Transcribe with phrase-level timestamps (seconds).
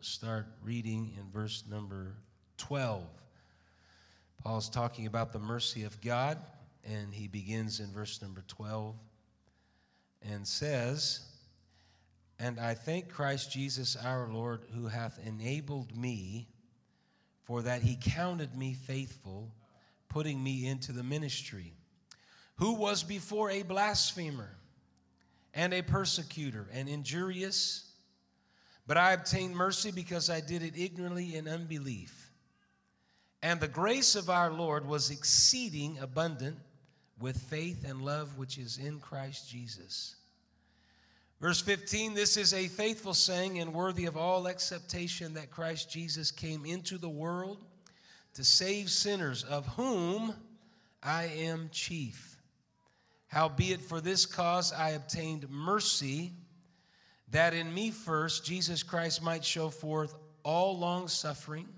[0.00, 2.14] start reading in verse number
[2.58, 3.02] 12.
[4.42, 6.38] Paul's talking about the mercy of God,
[6.84, 8.94] and he begins in verse number 12
[10.22, 11.20] and says,
[12.38, 16.48] And I thank Christ Jesus our Lord, who hath enabled me,
[17.44, 19.52] for that he counted me faithful,
[20.08, 21.74] putting me into the ministry,
[22.56, 24.56] who was before a blasphemer
[25.52, 27.89] and a persecutor and injurious.
[28.90, 32.32] But I obtained mercy because I did it ignorantly in unbelief.
[33.40, 36.56] And the grace of our Lord was exceeding abundant
[37.20, 40.16] with faith and love which is in Christ Jesus.
[41.40, 46.32] Verse 15 This is a faithful saying and worthy of all acceptation that Christ Jesus
[46.32, 47.64] came into the world
[48.34, 50.34] to save sinners, of whom
[51.00, 52.38] I am chief.
[53.28, 56.32] Howbeit, for this cause I obtained mercy,
[57.30, 61.68] that in me first Jesus Christ might show forth all long suffering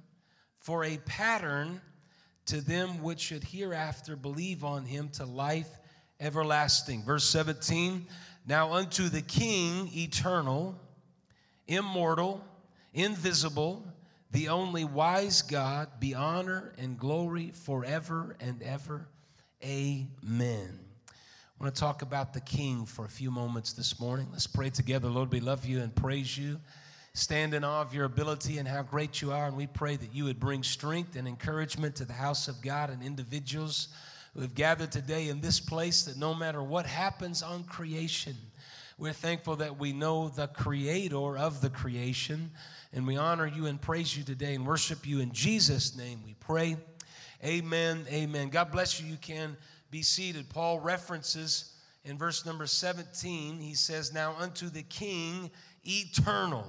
[0.59, 1.81] for a pattern
[2.47, 5.69] to them which should hereafter believe on him to life
[6.21, 7.03] everlasting.
[7.03, 8.07] Verse 17
[8.47, 10.79] Now unto the King eternal,
[11.67, 12.45] immortal,
[12.95, 13.85] invisible,
[14.31, 19.07] the only wise God, be honor and glory forever and ever.
[19.63, 20.79] Amen.
[21.63, 24.27] I want to talk about the King for a few moments this morning.
[24.33, 25.09] Let's pray together.
[25.09, 26.59] Lord, we love you and praise you.
[27.15, 29.47] Stand in awe of your ability and how great you are.
[29.47, 32.91] And we pray that you would bring strength and encouragement to the house of God
[32.91, 33.91] and individuals
[34.35, 38.35] who have gathered today in this place, that no matter what happens on creation,
[38.99, 42.51] we're thankful that we know the creator of the creation.
[42.93, 46.23] And we honor you and praise you today and worship you in Jesus' name.
[46.25, 46.77] We pray.
[47.45, 48.05] Amen.
[48.11, 48.49] Amen.
[48.49, 49.07] God bless you.
[49.07, 49.57] You can
[49.93, 50.49] be seated.
[50.49, 55.53] Paul references in verse number 17, he says, Now unto the King
[55.85, 56.67] eternal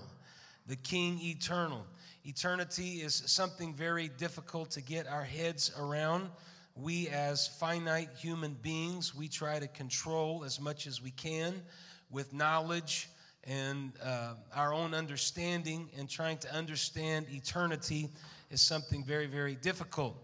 [0.68, 1.86] the King eternal.
[2.26, 6.30] Eternity is something very difficult to get our heads around.
[6.76, 11.62] We, as finite human beings, we try to control as much as we can
[12.10, 13.10] with knowledge
[13.46, 18.10] and uh, our own understanding, and trying to understand eternity
[18.50, 20.16] is something very, very difficult.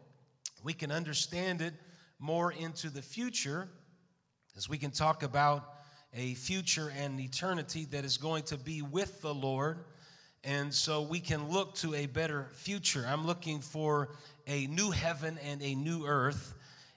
[0.63, 1.73] We can understand it
[2.19, 3.67] more into the future
[4.55, 5.75] as we can talk about
[6.13, 9.79] a future and eternity that is going to be with the Lord
[10.43, 13.05] and so we can look to a better future.
[13.07, 14.09] I'm looking for
[14.47, 16.53] a new heaven and a new earth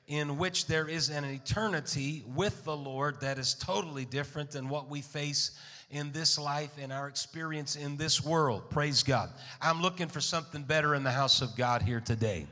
[0.07, 4.89] in which there is an eternity with the Lord that is totally different than what
[4.89, 5.53] we face
[5.91, 8.71] in this life and our experience in this world.
[8.71, 9.31] Praise God.
[9.61, 12.47] I'm looking for something better in the house of God here today.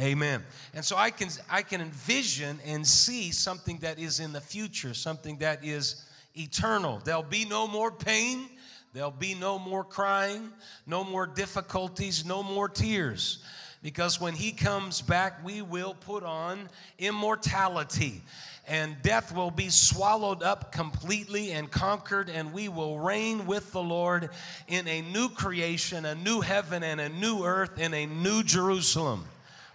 [0.00, 0.44] Amen.
[0.74, 4.94] And so I can I can envision and see something that is in the future,
[4.94, 6.04] something that is
[6.36, 7.00] eternal.
[7.04, 8.48] There'll be no more pain.
[8.94, 10.50] There'll be no more crying,
[10.86, 13.44] no more difficulties, no more tears.
[13.82, 18.22] Because when he comes back, we will put on immortality
[18.68, 23.82] and death will be swallowed up completely and conquered, and we will reign with the
[23.82, 24.28] Lord
[24.68, 29.24] in a new creation, a new heaven, and a new earth, in a new Jerusalem.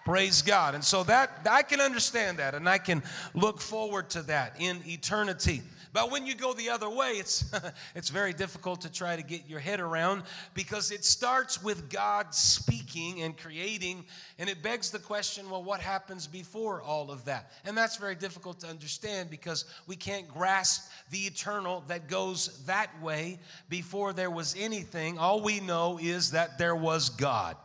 [0.06, 0.76] Praise God.
[0.76, 3.04] And so that I can understand that, and I can
[3.34, 5.62] look forward to that in eternity.
[5.94, 7.54] But when you go the other way, it's,
[7.96, 10.24] it's very difficult to try to get your head around
[10.56, 14.04] because it starts with God speaking and creating,
[14.40, 17.52] and it begs the question well, what happens before all of that?
[17.64, 22.90] And that's very difficult to understand because we can't grasp the eternal that goes that
[23.02, 23.40] way
[23.70, 25.20] before there was anything.
[25.20, 27.56] All we know is that there was God.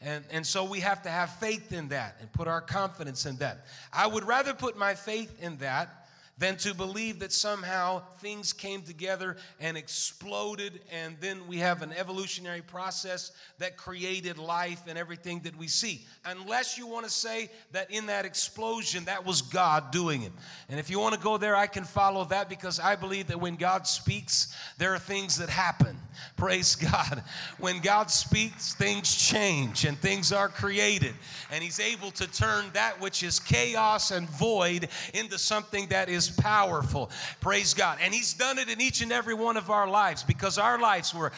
[0.00, 3.36] And, and so we have to have faith in that and put our confidence in
[3.36, 3.66] that.
[3.92, 6.04] I would rather put my faith in that
[6.36, 11.92] than to believe that somehow things came together and exploded, and then we have an
[11.92, 16.04] evolutionary process that created life and everything that we see.
[16.24, 20.32] Unless you want to say that in that explosion, that was God doing it.
[20.68, 23.40] And if you want to go there, I can follow that because I believe that
[23.40, 25.96] when God speaks, there are things that happen.
[26.36, 27.22] Praise God.
[27.58, 31.14] When God speaks, things change and things are created.
[31.50, 36.28] And He's able to turn that which is chaos and void into something that is
[36.28, 37.10] powerful.
[37.40, 37.98] Praise God.
[38.02, 41.14] And He's done it in each and every one of our lives because our lives
[41.14, 41.32] were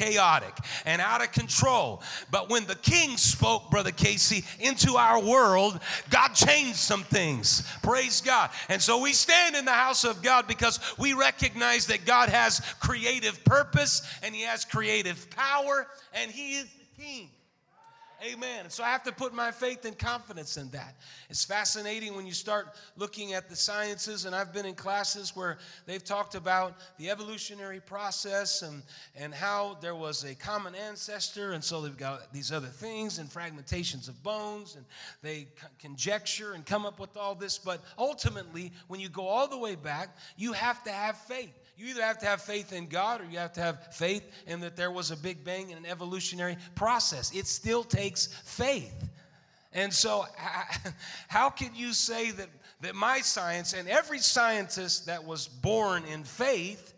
[0.00, 0.56] chaotic
[0.86, 2.02] and out of control.
[2.30, 7.62] But when the King spoke, Brother Casey, into our world, God changed some things.
[7.82, 8.50] Praise God.
[8.70, 12.60] And so we stand in the house of God because we recognize that God has
[12.80, 17.28] creative purpose and He has creative power and He is the King.
[18.22, 18.64] Amen.
[18.64, 20.94] And so I have to put my faith and confidence in that.
[21.30, 25.56] It's fascinating when you start looking at the sciences, and I've been in classes where
[25.86, 28.82] they've talked about the evolutionary process and,
[29.16, 33.30] and how there was a common ancestor, and so they've got these other things and
[33.30, 34.84] fragmentations of bones, and
[35.22, 37.56] they conjecture and come up with all this.
[37.56, 41.58] But ultimately, when you go all the way back, you have to have faith.
[41.80, 44.60] You either have to have faith in God or you have to have faith in
[44.60, 47.34] that there was a big bang and an evolutionary process.
[47.34, 49.08] It still takes faith.
[49.72, 50.26] And so,
[51.28, 52.48] how can you say that,
[52.82, 56.92] that my science and every scientist that was born in faith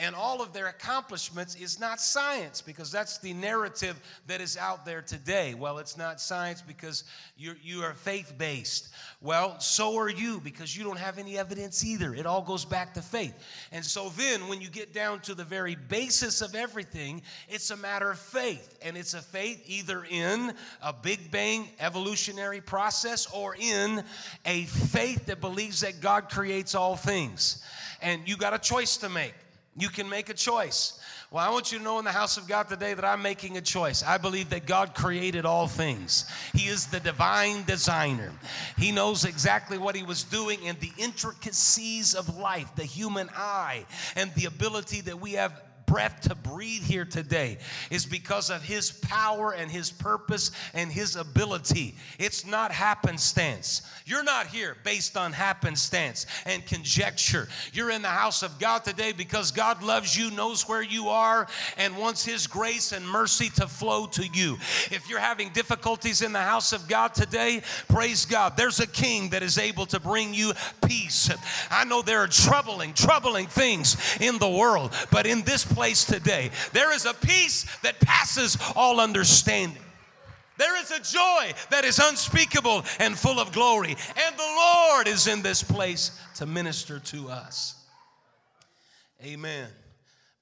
[0.00, 4.86] and all of their accomplishments is not science because that's the narrative that is out
[4.86, 5.52] there today.
[5.52, 7.04] Well, it's not science because
[7.36, 8.88] you're, you are faith based.
[9.20, 12.14] Well, so are you because you don't have any evidence either.
[12.14, 13.34] It all goes back to faith.
[13.72, 17.20] And so then when you get down to the very basis of everything,
[17.50, 18.78] it's a matter of faith.
[18.82, 24.02] And it's a faith either in a Big Bang evolutionary process or in
[24.46, 27.62] a faith that believes that God creates all things.
[28.00, 29.34] And you got a choice to make.
[29.76, 30.98] You can make a choice.
[31.30, 33.56] Well, I want you to know in the house of God today that I'm making
[33.56, 34.02] a choice.
[34.02, 36.28] I believe that God created all things.
[36.52, 38.32] He is the divine designer.
[38.76, 43.86] He knows exactly what He was doing in the intricacies of life, the human eye,
[44.16, 45.52] and the ability that we have
[45.90, 47.58] breath to breathe here today
[47.90, 51.96] is because of His power and His purpose and His ability.
[52.16, 53.82] It's not happenstance.
[54.06, 57.48] You're not here based on happenstance and conjecture.
[57.72, 61.48] You're in the house of God today because God loves you, knows where you are,
[61.76, 64.58] and wants His grace and mercy to flow to you.
[64.92, 68.56] If you're having difficulties in the house of God today, praise God.
[68.56, 70.52] There's a king that is able to bring you
[70.86, 71.30] peace.
[71.68, 76.04] I know there are troubling, troubling things in the world, but in this place, place
[76.04, 76.50] today.
[76.74, 79.82] There is a peace that passes all understanding.
[80.58, 83.96] There is a joy that is unspeakable and full of glory.
[84.26, 87.82] And the Lord is in this place to minister to us.
[89.24, 89.68] Amen.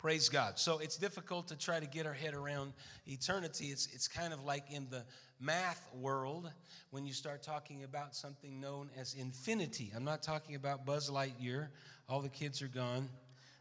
[0.01, 0.59] Praise God.
[0.59, 2.73] So it's difficult to try to get our head around
[3.07, 3.67] eternity.
[3.67, 5.05] It's, it's kind of like in the
[5.39, 6.51] math world
[6.91, 9.93] when you start talking about something known as infinity.
[9.95, 11.69] I'm not talking about Buzz Lightyear,
[12.09, 13.09] all the kids are gone.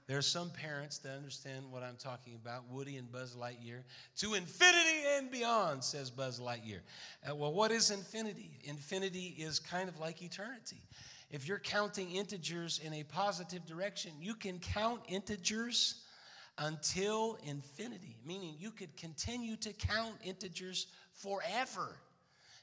[0.08, 3.84] There are some parents that understand what I'm talking about Woody and Buzz Lightyear.
[4.20, 6.80] To infinity and beyond, says Buzz Lightyear.
[7.30, 8.58] Uh, well, what is infinity?
[8.64, 10.82] Infinity is kind of like eternity.
[11.30, 16.04] If you're counting integers in a positive direction, you can count integers
[16.58, 21.98] until infinity, meaning you could continue to count integers forever.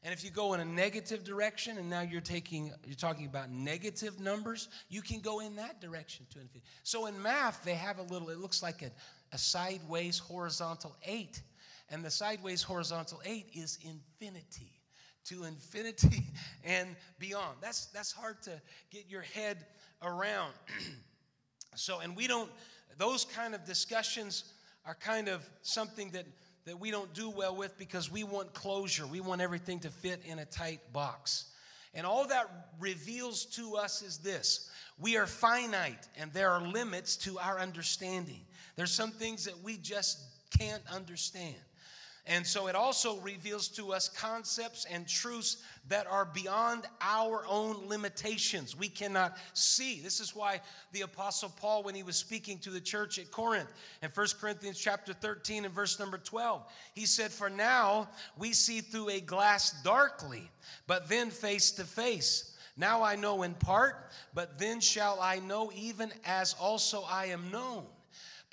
[0.05, 3.51] And if you go in a negative direction and now you're taking you're talking about
[3.51, 6.62] negative numbers, you can go in that direction to infinity.
[6.83, 8.91] So in math, they have a little, it looks like a,
[9.33, 11.41] a sideways horizontal eight.
[11.89, 14.73] And the sideways horizontal eight is infinity.
[15.29, 16.27] To infinity
[16.65, 17.56] and beyond.
[17.62, 18.61] That's that's hard to
[18.91, 19.65] get your head
[20.03, 20.53] around.
[21.77, 22.51] so, and we don't,
[22.99, 24.53] those kind of discussions
[24.85, 26.27] are kind of something that
[26.65, 29.07] that we don't do well with because we want closure.
[29.07, 31.47] We want everything to fit in a tight box.
[31.95, 32.49] And all that
[32.81, 38.41] reveals to us is this we are finite and there are limits to our understanding.
[38.77, 40.21] There's some things that we just
[40.59, 41.55] can't understand.
[42.26, 47.87] And so it also reveals to us concepts and truths that are beyond our own
[47.87, 48.75] limitations.
[48.75, 50.00] We cannot see.
[50.00, 50.62] This is why
[50.93, 53.71] the apostle Paul when he was speaking to the church at Corinth
[54.03, 58.81] in 1 Corinthians chapter 13 and verse number 12, he said, "For now we see
[58.81, 60.51] through a glass darkly,
[60.87, 65.70] but then face to face." Now I know in part, but then shall I know
[65.72, 67.87] even as also I am known.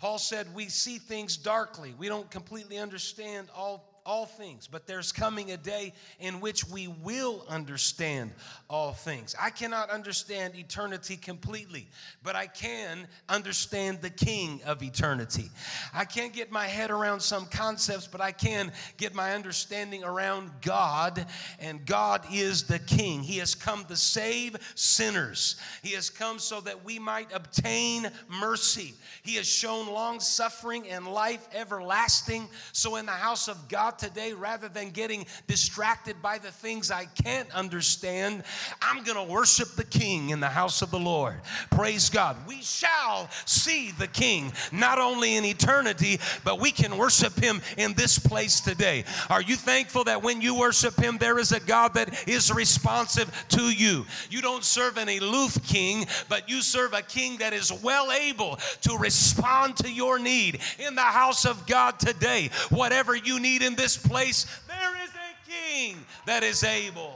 [0.01, 1.93] Paul said, We see things darkly.
[1.95, 6.87] We don't completely understand all all things, but there's coming a day in which we
[6.87, 8.31] will understand
[8.69, 9.35] all things.
[9.39, 11.87] I cannot understand eternity completely,
[12.23, 15.49] but I can understand the King of eternity.
[15.93, 20.49] I can't get my head around some concepts, but I can get my understanding around
[20.61, 21.25] God,
[21.59, 23.21] and God is the King.
[23.21, 28.93] He has come to save sinners, He has come so that we might obtain mercy.
[29.23, 32.47] He has shown long suffering and life everlasting.
[32.71, 37.05] So, in the house of God, today, rather than getting distracted by the things I
[37.05, 38.43] can't understand,
[38.81, 41.39] I'm going to worship the King in the house of the Lord.
[41.69, 42.37] Praise God.
[42.47, 47.93] We shall see the King not only in eternity, but we can worship him in
[47.93, 49.03] this place today.
[49.29, 53.45] Are you thankful that when you worship him, there is a God that is responsive
[53.49, 54.05] to you?
[54.29, 58.57] You don't serve an aloof king, but you serve a king that is well able
[58.81, 62.49] to respond to your need in the house of God today.
[62.69, 65.97] Whatever you need in this place, there is a king
[66.27, 67.15] that is able.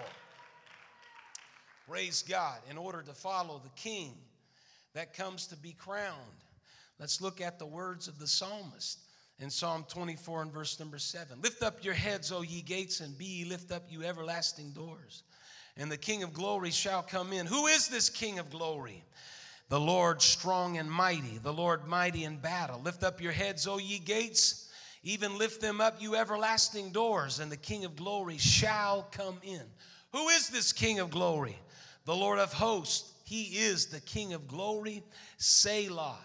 [1.87, 2.57] Praise God.
[2.71, 4.13] In order to follow the king
[4.95, 6.15] that comes to be crowned,
[6.99, 8.97] let's look at the words of the psalmist
[9.37, 11.39] in Psalm 24 and verse number 7.
[11.43, 15.21] Lift up your heads, O ye gates, and be ye lift up, you everlasting doors.
[15.77, 17.45] And the King of glory shall come in.
[17.45, 19.03] Who is this King of glory?
[19.69, 22.81] The Lord strong and mighty, the Lord mighty in battle.
[22.83, 24.64] Lift up your heads, O ye gates,
[25.05, 29.61] even lift them up, you everlasting doors, and the King of glory shall come in.
[30.11, 31.57] Who is this King of glory?
[32.05, 33.13] The Lord of hosts.
[33.23, 35.03] He is the King of glory,
[35.37, 36.17] Selah.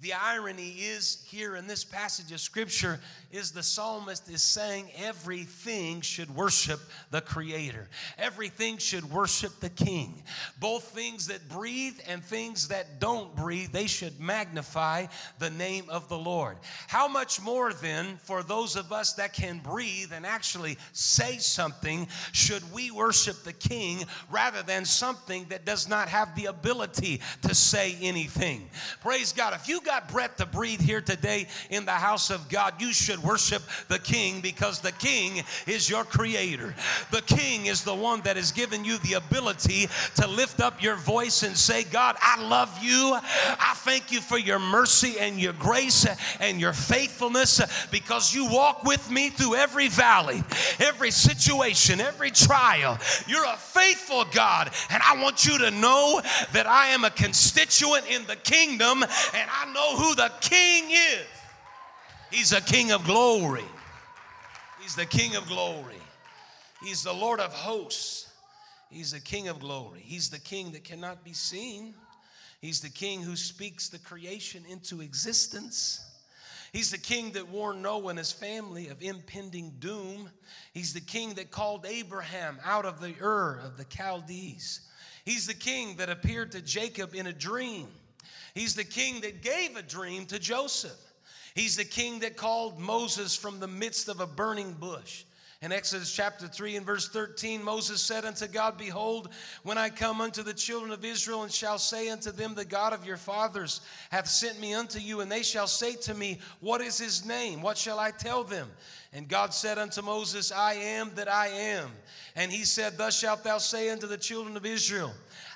[0.00, 2.98] The irony is here in this passage of scripture
[3.30, 6.80] is the psalmist is saying everything should worship
[7.10, 7.86] the creator.
[8.18, 10.22] Everything should worship the king.
[10.58, 15.06] Both things that breathe and things that don't breathe, they should magnify
[15.38, 16.56] the name of the Lord.
[16.88, 22.08] How much more then for those of us that can breathe and actually say something
[22.32, 27.54] should we worship the king rather than something that does not have the ability to
[27.54, 28.70] say anything.
[29.02, 29.52] Praise God.
[29.52, 33.18] If you got breath to breathe here today in the house of God, you should
[33.18, 36.76] worship the King because the King is your creator.
[37.10, 40.94] The King is the one that has given you the ability to lift up your
[40.94, 43.18] voice and say, God, I love you.
[43.18, 46.06] I thank you for your mercy and your grace
[46.38, 50.44] and your faithfulness because you walk with me through every valley,
[50.78, 52.96] every situation, every trial.
[53.26, 56.20] You're a faithful God, and I want you to know
[56.52, 60.90] that I am a constituent in the kingdom and I know know who the king
[60.90, 61.26] is.
[62.30, 63.64] He's a king of glory.
[64.80, 66.00] He's the king of glory.
[66.82, 68.28] He's the Lord of hosts.
[68.90, 70.00] He's the king of glory.
[70.02, 71.94] He's the king that cannot be seen.
[72.60, 76.04] He's the king who speaks the creation into existence.
[76.72, 80.30] He's the king that warned Noah and his family of impending doom.
[80.72, 84.80] He's the king that called Abraham out of the Ur of the Chaldees.
[85.24, 87.88] He's the king that appeared to Jacob in a dream.
[88.54, 90.98] He's the king that gave a dream to Joseph.
[91.54, 95.24] He's the king that called Moses from the midst of a burning bush.
[95.62, 99.28] In Exodus chapter 3 and verse 13, Moses said unto God, Behold,
[99.62, 102.94] when I come unto the children of Israel and shall say unto them, The God
[102.94, 106.80] of your fathers hath sent me unto you, and they shall say to me, What
[106.80, 107.60] is his name?
[107.60, 108.70] What shall I tell them?
[109.12, 111.90] And God said unto Moses, I am that I am.
[112.36, 115.12] And he said, Thus shalt thou say unto the children of Israel,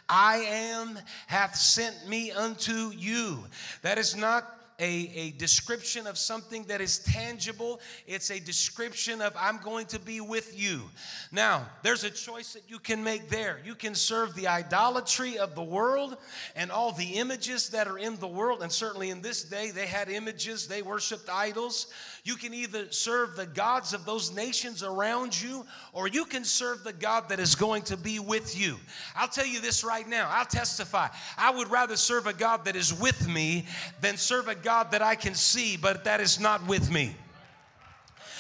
[0.09, 3.45] I am hath sent me unto you.
[3.83, 7.81] That is not a, a description of something that is tangible.
[8.07, 10.83] It's a description of I'm going to be with you.
[11.31, 13.61] Now, there's a choice that you can make there.
[13.65, 16.17] You can serve the idolatry of the world
[16.57, 18.63] and all the images that are in the world.
[18.63, 21.87] And certainly in this day, they had images, they worshiped idols.
[22.25, 26.83] You can either serve the gods of those nations around you, or you can serve
[26.83, 28.77] the God that is going to be with you.
[29.15, 30.29] I'll tell you this right now.
[30.31, 31.09] I'll testify.
[31.37, 33.67] I would rather serve a God that is with me
[34.01, 37.15] than serve a God that I can see, but that is not with me.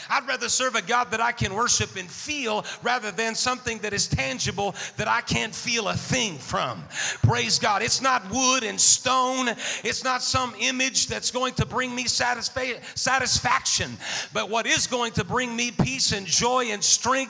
[0.09, 3.93] I'd rather serve a God that I can worship and feel rather than something that
[3.93, 6.85] is tangible that I can't feel a thing from.
[7.23, 7.83] Praise God.
[7.83, 9.49] It's not wood and stone,
[9.83, 13.97] it's not some image that's going to bring me satisfa- satisfaction.
[14.33, 17.25] But what is going to bring me peace and joy and strength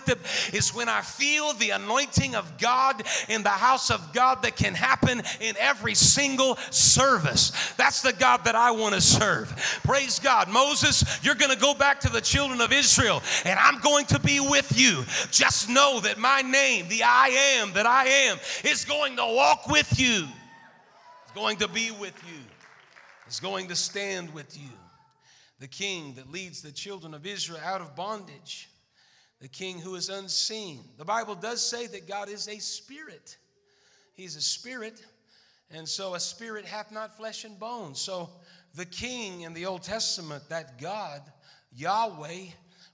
[0.52, 4.75] is when I feel the anointing of God in the house of God that can
[4.75, 7.52] happen in every single service.
[7.76, 9.81] That's the God that I want to serve.
[9.85, 10.49] Praise God.
[10.49, 14.18] Moses, you're going to go back to the children of Israel, and I'm going to
[14.18, 15.04] be with you.
[15.30, 19.68] Just know that my name, the I am that I am, is going to walk
[19.68, 20.26] with you.
[21.25, 22.40] It's going to be with you.
[23.26, 24.71] It's going to stand with you.
[25.61, 28.68] The king that leads the children of Israel out of bondage,
[29.40, 30.80] the king who is unseen.
[30.99, 33.37] The Bible does say that God is a spirit.
[34.14, 35.04] He's a spirit,
[35.71, 38.00] and so a spirit hath not flesh and bones.
[38.00, 38.30] So
[38.75, 41.23] the king in the Old Testament, that God,
[41.75, 42.47] Yahweh,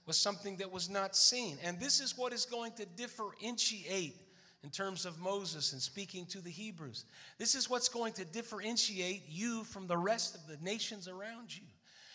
[0.05, 1.57] was something that was not seen.
[1.63, 4.15] And this is what is going to differentiate
[4.63, 7.05] in terms of Moses and speaking to the Hebrews.
[7.37, 11.63] This is what's going to differentiate you from the rest of the nations around you.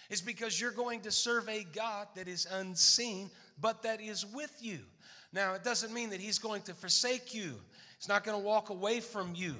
[0.09, 3.31] Is because you're going to serve a God that is unseen,
[3.61, 4.79] but that is with you.
[5.33, 7.55] Now, it doesn't mean that He's going to forsake you,
[7.99, 9.57] He's not going to walk away from you,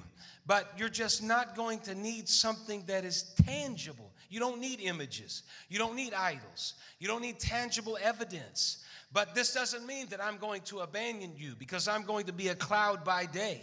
[0.47, 4.13] but you're just not going to need something that is tangible.
[4.29, 5.43] You don't need images.
[5.69, 6.75] You don't need idols.
[6.99, 8.85] You don't need tangible evidence.
[9.13, 12.49] But this doesn't mean that I'm going to abandon you because I'm going to be
[12.49, 13.63] a cloud by day.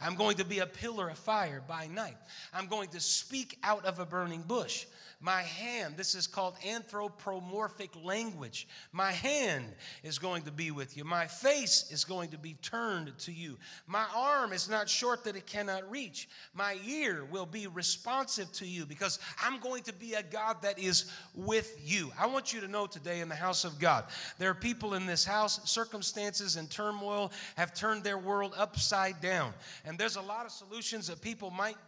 [0.00, 2.16] I'm going to be a pillar of fire by night.
[2.52, 4.86] I'm going to speak out of a burning bush.
[5.24, 8.68] My hand, this is called anthropomorphic language.
[8.92, 9.64] My hand
[10.02, 11.04] is going to be with you.
[11.04, 13.56] My face is going to be turned to you.
[13.86, 16.28] My arm is not short that it cannot reach.
[16.52, 20.78] My ear will be responsive to you because I'm going to be a God that
[20.78, 22.12] is with you.
[22.20, 24.04] I want you to know today in the house of God,
[24.38, 29.54] there are people in this house, circumstances and turmoil have turned their world upside down.
[29.86, 31.78] And there's a lot of solutions that people might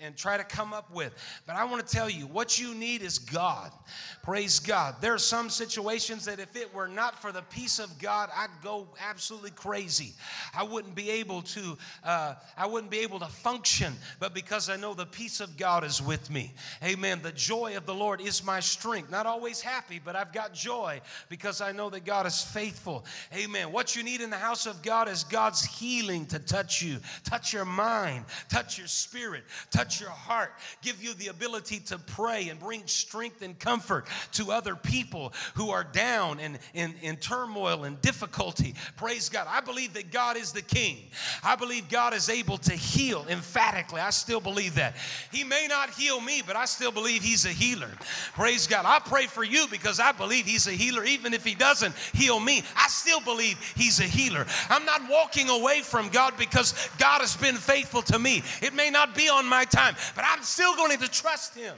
[0.00, 1.12] and try to come up with.
[1.46, 3.72] But I want to tell you, what you need is God.
[4.22, 4.96] Praise God.
[5.00, 8.50] There are some situations that if it were not for the peace of God, I'd
[8.62, 10.14] go absolutely crazy.
[10.54, 11.78] I wouldn't be able to.
[12.04, 13.94] Uh, I wouldn't be able to function.
[14.18, 17.20] But because I know the peace of God is with me, Amen.
[17.22, 19.10] The joy of the Lord is my strength.
[19.10, 23.04] Not always happy, but I've got joy because I know that God is faithful.
[23.34, 23.72] Amen.
[23.72, 27.52] What you need in the house of God is God's healing to touch you, touch
[27.52, 30.52] your mind, touch your spirit, touch touch your heart,
[30.82, 35.70] give you the ability to pray and bring strength and comfort to other people who
[35.70, 38.74] are down and in, turmoil and difficulty.
[38.96, 39.46] Praise God.
[39.48, 40.98] I believe that God is the King.
[41.44, 44.00] I believe God is able to heal emphatically.
[44.00, 44.96] I still believe that.
[45.30, 47.90] He may not heal me, but I still believe He's a healer.
[48.34, 48.84] Praise God.
[48.86, 51.04] I pray for you because I believe He's a healer.
[51.04, 54.46] Even if He doesn't heal me, I still believe He's a healer.
[54.68, 58.42] I'm not walking away from God because God has been faithful to me.
[58.60, 61.74] It may not be on my time, but I'm still going to trust Him.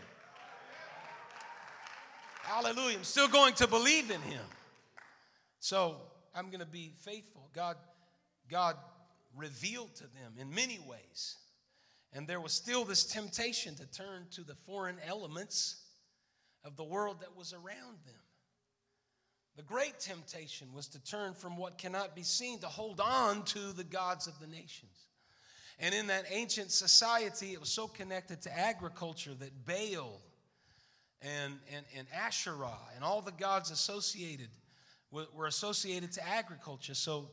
[2.43, 2.99] Hallelujah.
[2.99, 4.45] I'm still going to believe in Him.
[5.61, 5.97] So
[6.35, 7.51] I'm going to be faithful.
[7.55, 7.77] God,
[8.51, 8.77] God
[9.37, 11.37] revealed to them in many ways.
[12.13, 15.83] And there was still this temptation to turn to the foreign elements
[16.65, 18.15] of the world that was around them.
[19.57, 23.73] The great temptation was to turn from what cannot be seen to hold on to
[23.73, 25.08] the gods of the nations.
[25.81, 30.21] And in that ancient society, it was so connected to agriculture that Baal
[31.23, 34.49] and, and, and Asherah and all the gods associated
[35.11, 36.95] were, were associated to agriculture.
[36.95, 37.31] So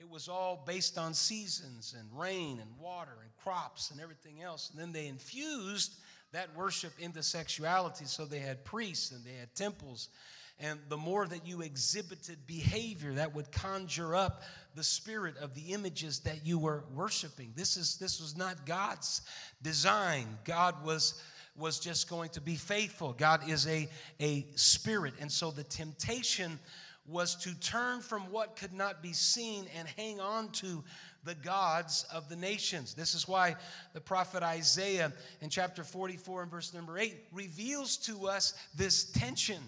[0.00, 4.70] it was all based on seasons and rain and water and crops and everything else.
[4.70, 5.94] And then they infused
[6.32, 8.06] that worship into sexuality.
[8.06, 10.08] So they had priests and they had temples
[10.60, 14.42] and the more that you exhibited behavior that would conjure up
[14.74, 17.52] the spirit of the images that you were worshiping.
[17.56, 19.22] This is this was not God's
[19.62, 20.26] design.
[20.44, 21.20] God was
[21.56, 23.12] was just going to be faithful.
[23.12, 23.88] God is a,
[24.20, 25.14] a spirit.
[25.20, 26.58] And so the temptation
[27.06, 30.82] was to turn from what could not be seen and hang on to
[31.22, 32.94] the gods of the nations.
[32.94, 33.56] This is why
[33.92, 39.60] the prophet Isaiah in chapter 44 and verse number 8 reveals to us this tension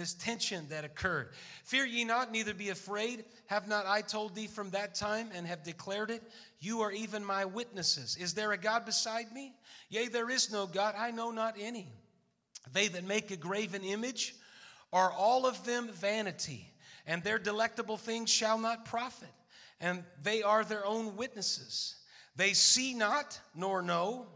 [0.00, 1.28] this tension that occurred.
[1.64, 3.24] Fear ye not, neither be afraid.
[3.46, 6.22] Have not I told thee from that time and have declared it?
[6.58, 8.16] You are even my witnesses.
[8.18, 9.52] Is there a God beside me?
[9.90, 11.92] Yea, there is no God, I know not any.
[12.72, 14.34] They that make a graven image
[14.90, 16.72] are all of them vanity,
[17.06, 19.28] and their delectable things shall not profit,
[19.80, 21.96] and they are their own witnesses.
[22.36, 24.26] They see not nor know,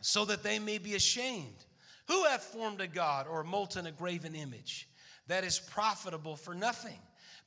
[0.00, 1.64] so that they may be ashamed.
[2.08, 4.88] Who hath formed a God or molten a graven image
[5.26, 6.98] that is profitable for nothing?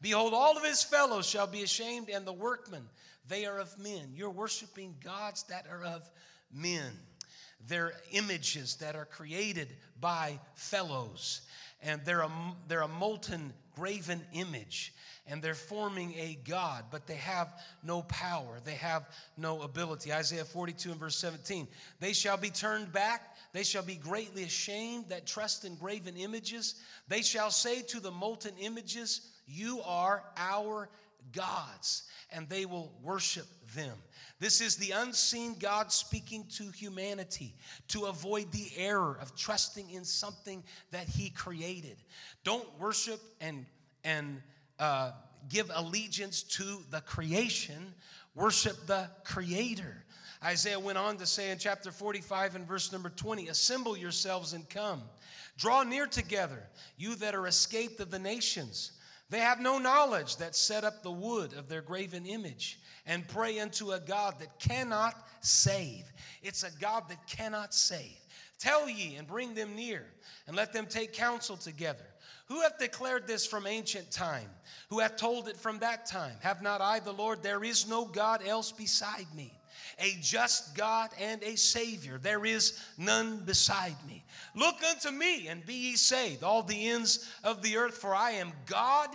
[0.02, 2.84] Behold, all of his fellows shall be ashamed, and the workmen,
[3.28, 4.12] they are of men.
[4.14, 6.10] You're worshiping gods that are of
[6.52, 6.92] men.
[7.68, 11.42] They're images that are created by fellows,
[11.82, 12.32] and they're a,
[12.68, 14.94] they're a molten graven image
[15.30, 18.60] and they're forming a God, but they have no power.
[18.64, 20.14] They have no ability.
[20.14, 21.68] Isaiah 42 and verse 17
[22.00, 26.76] they shall be turned back they shall be greatly ashamed that trust in graven images.
[27.08, 30.90] They shall say to the molten images, You are our
[31.34, 33.96] gods, and they will worship them.
[34.40, 37.56] This is the unseen God speaking to humanity
[37.90, 41.98] to avoid the error of trusting in something that He created.
[42.44, 43.66] Don't worship and,
[44.04, 44.42] and
[44.80, 45.12] uh,
[45.50, 47.94] give allegiance to the creation,
[48.36, 50.04] worship the Creator.
[50.44, 54.70] Isaiah went on to say in chapter 45 and verse number 20 Assemble yourselves and
[54.70, 55.02] come.
[55.58, 56.62] Draw near together,
[56.98, 58.92] you that are escaped of the nations.
[59.30, 63.60] They have no knowledge that set up the wood of their graven image and pray
[63.60, 66.06] unto a God that cannot save.
[66.42, 68.18] It's a God that cannot save.
[68.60, 70.06] Tell ye and bring them near,
[70.48, 72.06] and let them take counsel together.
[72.48, 74.50] Who hath declared this from ancient time?
[74.90, 76.38] Who hath told it from that time?
[76.40, 77.44] Have not I the Lord?
[77.44, 79.54] There is no God else beside me.
[80.00, 82.20] A just God and a Savior.
[82.22, 84.24] There is none beside me.
[84.56, 88.32] Look unto me and be ye saved, all the ends of the earth, for I
[88.32, 89.10] am God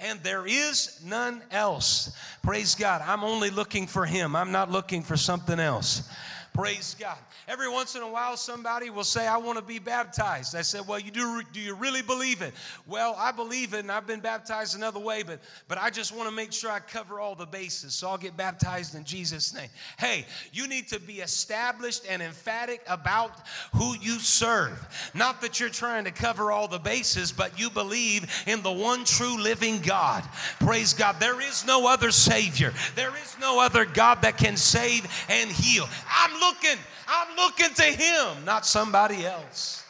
[0.00, 2.16] and there is none else.
[2.42, 3.02] Praise God.
[3.04, 6.08] I'm only looking for Him, I'm not looking for something else.
[6.52, 7.18] Praise God.
[7.48, 10.54] Every once in a while, somebody will say, I want to be baptized.
[10.54, 12.54] I said, Well, you do, do you really believe it?
[12.86, 16.28] Well, I believe it, and I've been baptized another way, but, but I just want
[16.28, 17.94] to make sure I cover all the bases.
[17.94, 19.68] So I'll get baptized in Jesus' name.
[19.98, 23.32] Hey, you need to be established and emphatic about
[23.74, 25.10] who you serve.
[25.14, 29.04] Not that you're trying to cover all the bases, but you believe in the one
[29.04, 30.24] true living God.
[30.60, 31.16] Praise God.
[31.18, 35.88] There is no other Savior, there is no other God that can save and heal.
[36.08, 39.84] I'm looking, I'm looking to Him, not somebody else.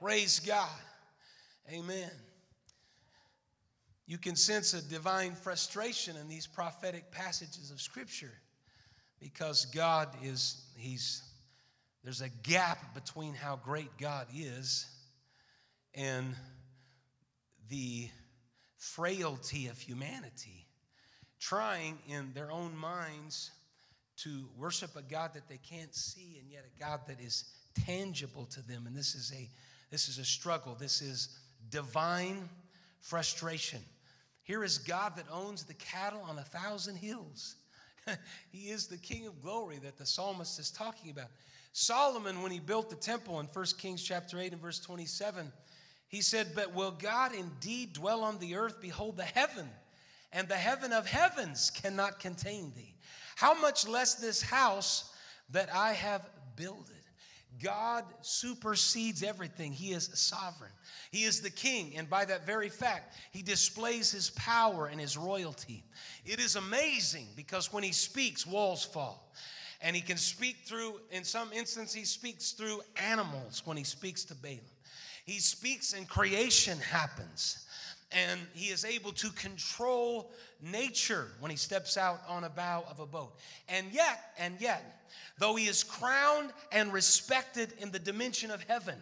[0.00, 0.68] Praise God.
[1.70, 2.10] Amen.
[4.06, 8.32] You can sense a divine frustration in these prophetic passages of Scripture
[9.20, 11.22] because God is, He's,
[12.02, 14.86] there's a gap between how great God is
[15.94, 16.34] and
[17.70, 18.08] the
[18.76, 20.66] frailty of humanity,
[21.38, 23.52] trying in their own minds
[24.18, 27.44] to worship a God that they can't see and yet a God that is
[27.86, 28.86] tangible to them.
[28.86, 29.48] And this is a
[29.90, 30.74] this is a struggle.
[30.74, 31.38] This is
[31.70, 32.48] divine
[33.00, 33.80] frustration.
[34.42, 37.56] Here is God that owns the cattle on a thousand hills.
[38.50, 41.28] he is the King of glory that the psalmist is talking about.
[41.72, 45.52] Solomon, when he built the temple in 1 Kings chapter 8 and verse 27,
[46.08, 48.80] he said, But will God indeed dwell on the earth?
[48.80, 49.68] Behold, the heaven
[50.32, 52.94] and the heaven of heavens cannot contain thee.
[53.36, 55.12] How much less this house
[55.50, 56.22] that I have
[56.56, 56.96] builded?
[57.62, 59.72] God supersedes everything.
[59.72, 60.72] He is sovereign.
[61.10, 65.18] He is the king, and by that very fact, he displays his power and his
[65.18, 65.84] royalty.
[66.24, 69.32] It is amazing because when he speaks, walls fall.
[69.82, 74.24] And he can speak through, in some instances, he speaks through animals when he speaks
[74.24, 74.60] to Balaam.
[75.24, 77.66] He speaks and creation happens
[78.14, 83.00] and he is able to control nature when he steps out on a bow of
[83.00, 83.34] a boat.
[83.68, 85.02] And yet, and yet,
[85.38, 88.96] though he is crowned and respected in the dimension of heaven,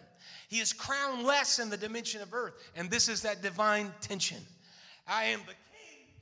[0.49, 2.53] he is crowned less in the dimension of earth.
[2.75, 4.39] And this is that divine tension.
[5.07, 5.53] I am the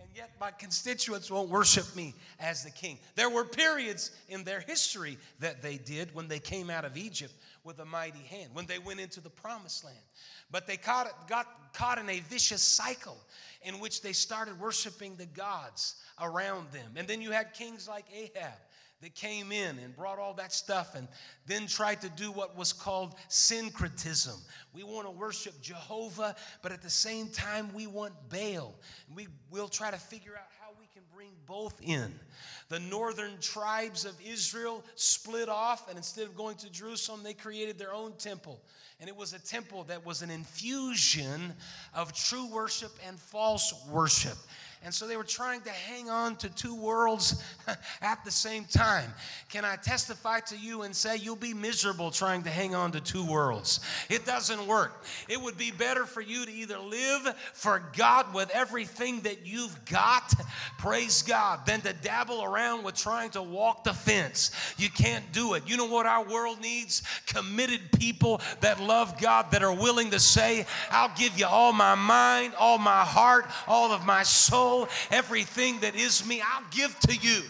[0.10, 2.98] and yet my constituents won't worship me as the king.
[3.16, 7.34] There were periods in their history that they did when they came out of Egypt
[7.64, 9.98] with a mighty hand, when they went into the promised land.
[10.50, 13.18] But they caught, got caught in a vicious cycle
[13.62, 16.94] in which they started worshiping the gods around them.
[16.96, 18.58] And then you had kings like Ahab
[19.02, 21.08] that came in and brought all that stuff and
[21.46, 24.36] then tried to do what was called syncretism.
[24.74, 28.76] We want to worship Jehovah, but at the same time, we want Baal.
[29.08, 32.14] And we, we'll try to figure out how we can bring both in.
[32.68, 37.80] The northern tribes of Israel split off, and instead of going to Jerusalem, they created
[37.80, 38.62] their own temple
[39.00, 41.54] and it was a temple that was an infusion
[41.94, 44.38] of true worship and false worship.
[44.82, 47.44] And so they were trying to hang on to two worlds
[48.02, 49.14] at the same time.
[49.50, 53.02] Can I testify to you and say you'll be miserable trying to hang on to
[53.02, 53.82] two worlds?
[54.10, 55.04] It doesn't work.
[55.28, 59.84] It would be better for you to either live for God with everything that you've
[59.84, 60.34] got,
[60.78, 64.52] praise God, than to dabble around with trying to walk the fence.
[64.78, 65.64] You can't do it.
[65.68, 67.04] You know what our world needs?
[67.26, 71.96] Committed people that love God, that are willing to say, I'll give you all my
[71.96, 74.69] mind, all my heart, all of my soul
[75.12, 77.42] everything that is me, I'll give to you.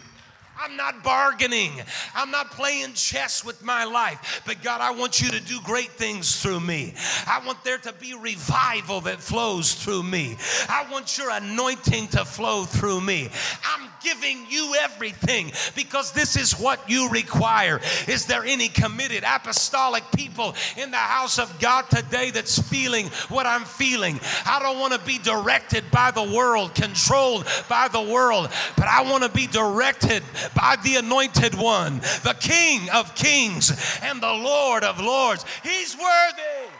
[0.62, 1.72] I'm not bargaining.
[2.14, 4.42] I'm not playing chess with my life.
[4.46, 6.94] But God, I want you to do great things through me.
[7.26, 10.36] I want there to be revival that flows through me.
[10.68, 13.30] I want your anointing to flow through me.
[13.64, 17.80] I'm giving you everything because this is what you require.
[18.08, 23.46] Is there any committed apostolic people in the house of God today that's feeling what
[23.46, 24.20] I'm feeling?
[24.46, 29.10] I don't want to be directed by the world, controlled by the world, but I
[29.10, 30.24] want to be directed
[30.56, 33.72] by the anointed one, the King of kings
[34.04, 35.46] and the Lord of lords.
[35.64, 36.72] He's worthy.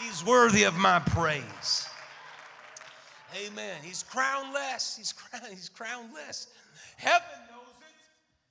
[0.00, 1.88] He's worthy of my praise.
[3.46, 3.76] Amen.
[3.82, 4.96] He's crownless.
[4.96, 6.48] He's, crown, he's crownless.
[6.96, 7.94] Heaven knows it.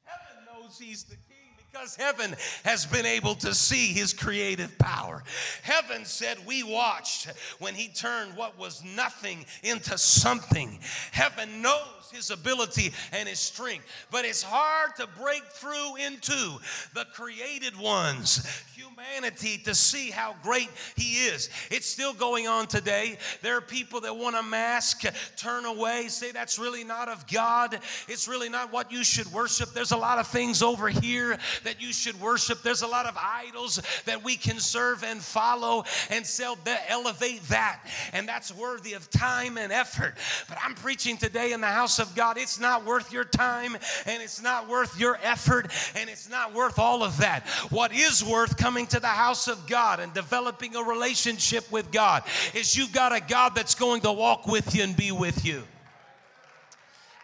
[0.03, 1.30] Heaven knows he's the king
[1.71, 5.23] because heaven has been able to see his creative power.
[5.63, 10.79] Heaven said, We watched when he turned what was nothing into something.
[11.11, 16.57] Heaven knows his ability and his strength, but it's hard to break through into
[16.93, 21.49] the created ones, humanity, to see how great he is.
[21.69, 23.17] It's still going on today.
[23.41, 25.03] There are people that want to mask,
[25.37, 27.79] turn away, say that's really not of God.
[28.09, 29.69] It's really not what you should worship.
[29.69, 32.61] There's a lot of things over here that you should worship.
[32.61, 37.79] There's a lot of idols that we can serve and follow and sell, elevate that.
[38.13, 40.15] And that's worthy of time and effort.
[40.47, 42.37] But I'm preaching today in the house of God.
[42.37, 46.79] It's not worth your time and it's not worth your effort and it's not worth
[46.79, 47.47] all of that.
[47.69, 52.23] What is worth coming to the house of God and developing a relationship with God
[52.53, 55.63] is you've got a God that's going to walk with you and be with you.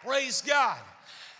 [0.04, 0.78] Praise God.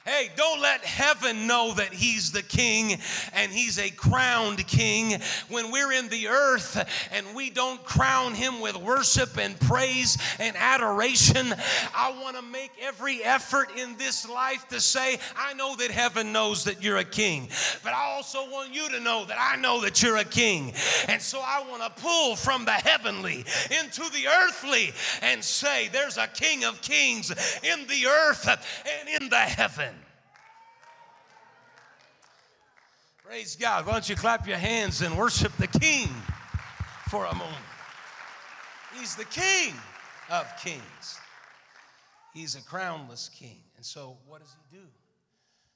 [0.09, 2.99] Hey, don't let heaven know that he's the king
[3.35, 5.21] and he's a crowned king.
[5.51, 10.57] When we're in the earth and we don't crown him with worship and praise and
[10.57, 11.55] adoration,
[11.95, 16.33] I want to make every effort in this life to say, I know that heaven
[16.33, 17.51] knows that you're a king,
[17.85, 20.73] but I also want you to know that I know that you're a king.
[21.09, 23.45] And so I want to pull from the heavenly
[23.79, 27.31] into the earthly and say, There's a king of kings
[27.63, 29.98] in the earth and in the heaven.
[33.29, 33.85] Praise God.
[33.85, 36.09] Why don't you clap your hands and worship the King
[37.11, 37.59] for a moment?
[38.99, 39.75] He's the King
[40.31, 41.21] of kings.
[42.33, 43.59] He's a crownless king.
[43.77, 44.83] And so, what does he do?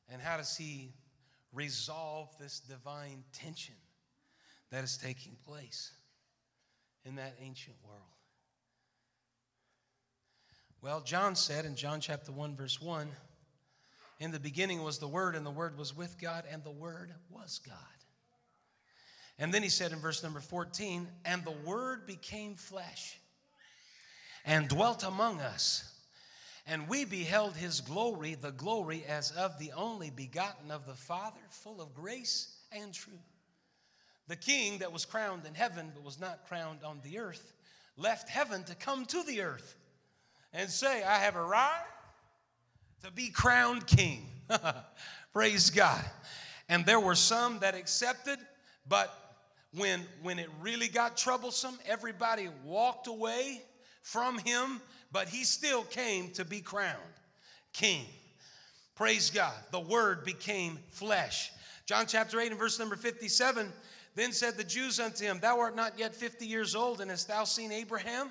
[0.09, 0.95] And how does he
[1.53, 3.75] resolve this divine tension
[4.71, 5.93] that is taking place
[7.05, 8.01] in that ancient world?
[10.81, 13.09] Well, John said in John chapter 1, verse 1
[14.23, 17.13] in the beginning was the Word, and the Word was with God, and the Word
[17.29, 17.77] was God.
[19.39, 23.19] And then he said in verse number 14, and the Word became flesh
[24.45, 25.89] and dwelt among us.
[26.67, 31.41] And we beheld his glory, the glory as of the only begotten of the Father,
[31.51, 33.19] full of grace and truth.
[34.29, 37.53] The king that was crowned in heaven but was not crowned on the earth
[37.97, 39.75] left heaven to come to the earth
[40.53, 41.92] and say, I have arrived
[43.03, 44.27] to be crowned king.
[45.33, 46.05] Praise God.
[46.69, 48.39] And there were some that accepted,
[48.89, 49.13] but
[49.75, 53.63] when, when it really got troublesome, everybody walked away
[54.03, 56.97] from him, but he still came to be crowned
[57.73, 58.05] king.
[58.95, 59.55] Praise God.
[59.73, 61.51] The word became flesh.
[61.87, 63.73] John chapter 8 and verse number 57
[64.15, 67.29] Then said the Jews unto him, Thou art not yet 50 years old, and hast
[67.29, 68.31] thou seen Abraham?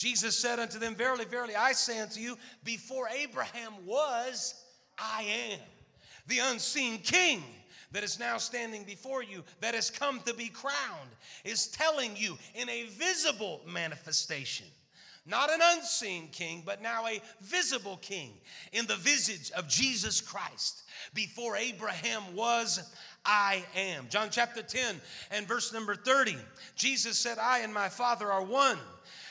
[0.00, 4.54] Jesus said unto them, Verily, verily, I say unto you, before Abraham was,
[4.98, 5.58] I am.
[6.26, 7.44] The unseen king
[7.92, 11.10] that is now standing before you, that has come to be crowned,
[11.44, 14.64] is telling you in a visible manifestation.
[15.26, 18.32] Not an unseen king, but now a visible king
[18.72, 20.84] in the visage of Jesus Christ.
[21.12, 22.90] Before Abraham was,
[23.26, 24.06] I am.
[24.08, 24.98] John chapter 10
[25.30, 26.36] and verse number 30.
[26.74, 28.78] Jesus said, I and my Father are one.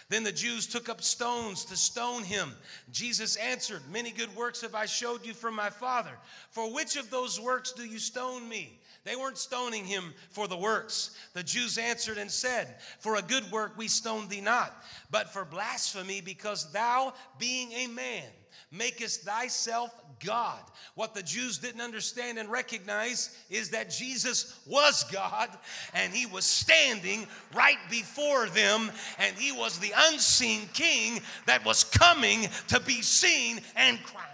[0.10, 2.52] Then the Jews took up stones to stone him.
[2.92, 6.18] Jesus answered, Many good works have I showed you from my Father.
[6.50, 8.80] For which of those works do you stone me?
[9.06, 11.12] They weren't stoning him for the works.
[11.34, 15.46] The Jews answered and said, For a good work we stone thee not, but for
[15.46, 18.28] blasphemy, because thou, being a man,
[18.72, 19.92] makest thyself
[20.24, 20.60] God.
[20.96, 25.50] What the Jews didn't understand and recognize is that Jesus was God
[25.94, 31.84] and he was standing right before them and he was the unseen king that was
[31.84, 34.28] coming to be seen and crowned.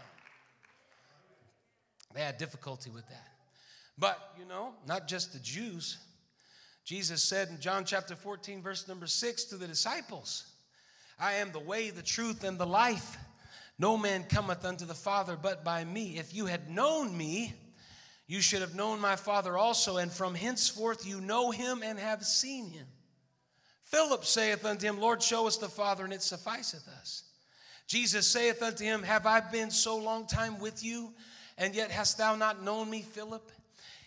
[2.14, 3.28] They had difficulty with that.
[3.98, 5.98] But, you know, not just the Jews.
[6.84, 10.46] Jesus said in John chapter 14, verse number 6 to the disciples,
[11.20, 13.18] I am the way, the truth, and the life.
[13.78, 16.18] No man cometh unto the Father but by me.
[16.18, 17.54] If you had known me,
[18.28, 22.24] you should have known my Father also, and from henceforth you know him and have
[22.24, 22.88] seen him.
[23.84, 27.24] Philip saith unto him, Lord, show us the Father, and it sufficeth us.
[27.88, 31.14] Jesus saith unto him, Have I been so long time with you,
[31.58, 33.52] and yet hast thou not known me, Philip?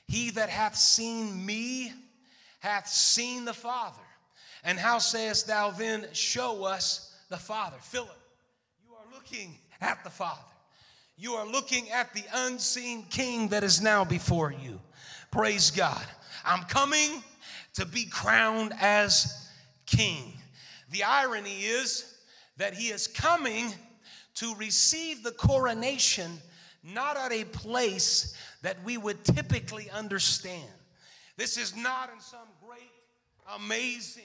[0.08, 1.92] He that hath seen me
[2.60, 4.02] hath seen the Father.
[4.64, 7.76] And how sayest thou then, Show us the Father?
[7.80, 8.18] Philip,
[9.30, 10.40] looking at the Father.
[11.16, 14.80] You are looking at the unseen King that is now before you.
[15.30, 16.04] Praise God.
[16.44, 17.22] I'm coming
[17.74, 19.50] to be crowned as
[19.86, 20.32] King.
[20.92, 22.16] The irony is
[22.56, 23.72] that he is coming
[24.34, 26.30] to receive the coronation
[26.84, 30.70] not at a place that we would typically understand.
[31.36, 32.80] This is not in some great,
[33.56, 34.22] amazing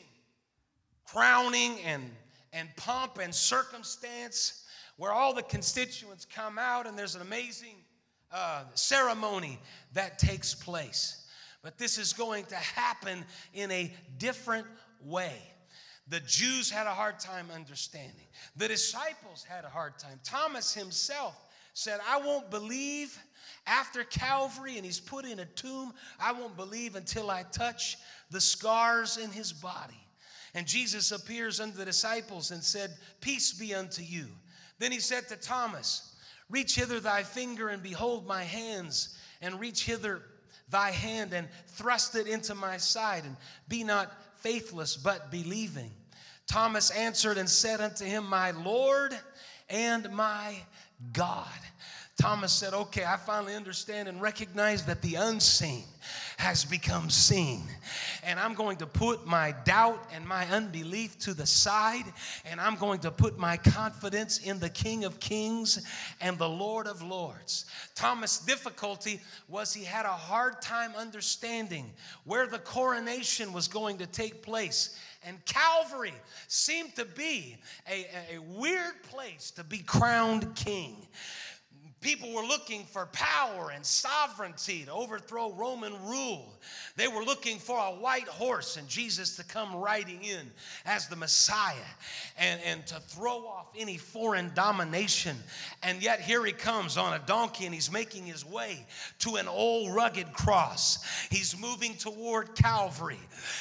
[1.07, 2.03] crowning and,
[2.53, 4.62] and pomp and circumstance
[4.97, 7.75] where all the constituents come out and there's an amazing
[8.31, 9.59] uh, ceremony
[9.93, 11.25] that takes place.
[11.61, 14.67] But this is going to happen in a different
[15.01, 15.35] way.
[16.09, 18.27] The Jews had a hard time understanding.
[18.57, 20.19] The disciples had a hard time.
[20.23, 21.35] Thomas himself
[21.73, 23.17] said, I won't believe
[23.65, 25.93] after Calvary and he's put in a tomb.
[26.19, 27.97] I won't believe until I touch
[28.29, 29.99] the scars in his body.
[30.53, 34.27] And Jesus appears unto the disciples and said, Peace be unto you.
[34.83, 36.13] Then he said to Thomas,
[36.49, 40.21] Reach hither thy finger and behold my hands, and reach hither
[40.69, 43.37] thy hand and thrust it into my side, and
[43.69, 45.89] be not faithless, but believing.
[46.47, 49.17] Thomas answered and said unto him, My Lord
[49.69, 50.57] and my
[51.13, 51.47] God.
[52.21, 55.83] Thomas said, Okay, I finally understand and recognize that the unseen
[56.37, 57.63] has become seen.
[58.23, 62.05] And I'm going to put my doubt and my unbelief to the side,
[62.45, 65.85] and I'm going to put my confidence in the King of Kings
[66.21, 67.65] and the Lord of Lords.
[67.95, 71.91] Thomas' difficulty was he had a hard time understanding
[72.25, 74.99] where the coronation was going to take place.
[75.25, 76.13] And Calvary
[76.47, 77.57] seemed to be
[77.89, 81.07] a, a weird place to be crowned king.
[82.03, 86.53] People were looking for power and sovereignty to overthrow Roman rule.
[86.97, 90.51] They were looking for a white horse and Jesus to come riding in
[90.85, 91.73] as the Messiah
[92.37, 95.37] and, and to throw off any foreign domination.
[95.81, 98.85] And yet, here he comes on a donkey and he's making his way
[99.19, 100.99] to an old rugged cross.
[101.29, 103.19] He's moving toward Calvary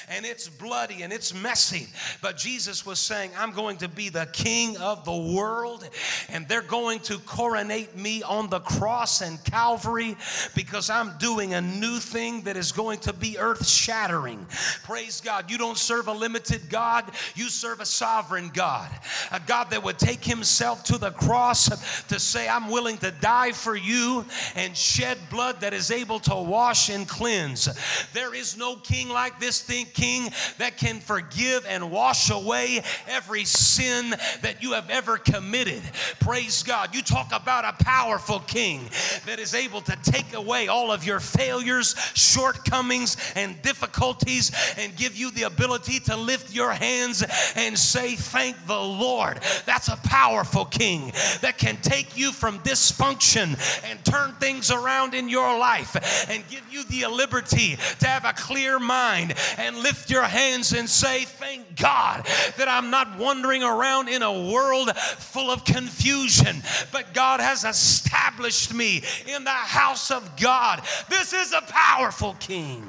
[0.09, 1.87] and it's bloody and it's messy.
[2.21, 5.89] But Jesus was saying, I'm going to be the king of the world
[6.29, 10.17] and they're going to coronate me on the cross and Calvary
[10.55, 14.47] because I'm doing a new thing that is going to be earth shattering.
[14.85, 15.51] Praise God.
[15.51, 18.91] You don't serve a limited God, you serve a sovereign God.
[19.33, 23.53] A God that would take himself to the cross to say, I'm willing to die
[23.53, 24.25] for you
[24.57, 27.69] and shed blood that is able to wash and cleanse.
[28.15, 33.45] There is no king like this thing, king that can forgive and wash away every
[33.45, 35.83] sin that you have ever committed.
[36.21, 36.95] Praise God.
[36.95, 38.81] You talk about a powerful powerful king
[39.27, 45.17] that is able to take away all of your failures, shortcomings, and difficulties and give
[45.17, 47.25] you the ability to lift your hands
[47.57, 49.41] and say, Thank the Lord.
[49.67, 53.57] That's a powerful king that can take you from dysfunction
[53.91, 58.33] and turn things around in your life and give you the liberty to have a
[58.33, 62.25] clear mind and lift your hands and say, Thank God
[62.57, 67.73] that I'm not wandering around in a world full of confusion, but God has a
[68.13, 70.83] established me in the house of God.
[71.09, 72.85] This is a powerful king.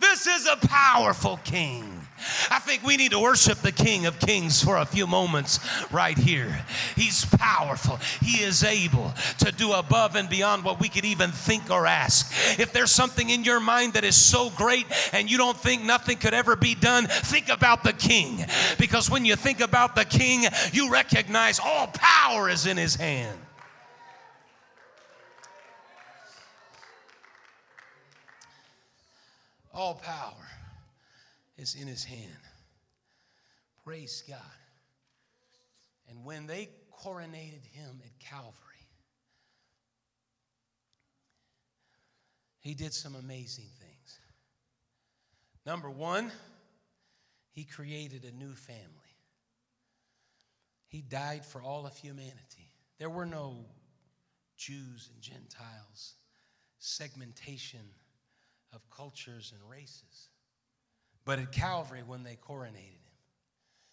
[0.00, 1.99] This is a powerful king.
[2.50, 6.16] I think we need to worship the King of Kings for a few moments right
[6.16, 6.64] here.
[6.96, 7.98] He's powerful.
[8.20, 12.58] He is able to do above and beyond what we could even think or ask.
[12.58, 16.18] If there's something in your mind that is so great and you don't think nothing
[16.18, 18.44] could ever be done, think about the King.
[18.78, 23.38] Because when you think about the King, you recognize all power is in his hand.
[29.72, 30.34] All power
[31.60, 32.40] is in his hand.
[33.84, 34.38] Praise God.
[36.08, 36.70] And when they
[37.04, 38.54] coronated him at Calvary,
[42.60, 44.18] he did some amazing things.
[45.66, 46.32] Number one,
[47.50, 48.86] he created a new family.
[50.88, 52.72] He died for all of humanity.
[52.98, 53.66] There were no
[54.56, 56.14] Jews and Gentiles,
[56.78, 57.80] segmentation
[58.72, 60.28] of cultures and races.
[61.30, 63.14] But at Calvary, when they coronated him,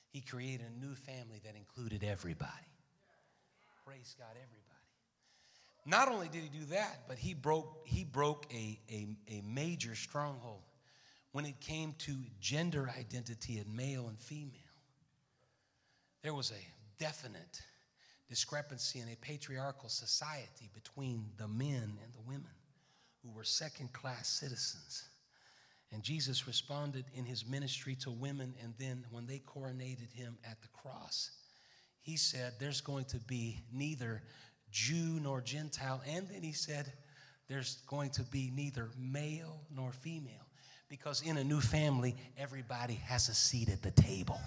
[0.09, 2.49] he created a new family that included everybody.
[3.85, 4.87] Praise God, everybody.
[5.85, 9.93] Not only did he do that, but he broke, he broke a, a, a major
[9.93, 10.63] stronghold
[11.31, 14.51] when it came to gender identity and male and female.
[16.23, 17.61] There was a definite
[18.27, 22.49] discrepancy in a patriarchal society between the men and the women
[23.21, 25.07] who were second class citizens.
[25.91, 30.61] And Jesus responded in his ministry to women, and then when they coronated him at
[30.61, 31.31] the cross,
[32.01, 34.21] he said, There's going to be neither
[34.71, 36.01] Jew nor Gentile.
[36.07, 36.91] And then he said,
[37.47, 40.47] There's going to be neither male nor female.
[40.89, 44.39] Because in a new family, everybody has a seat at the table.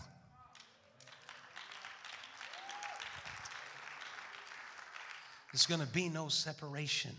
[5.52, 7.10] There's going to be no separation.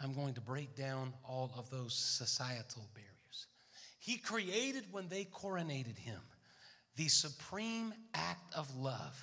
[0.00, 3.17] I'm going to break down all of those societal barriers.
[3.98, 6.20] He created when they coronated him
[6.96, 9.22] the supreme act of love.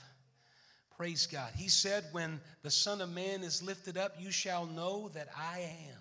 [0.96, 1.52] Praise God.
[1.56, 5.60] He said, When the Son of Man is lifted up, you shall know that I
[5.60, 6.00] am.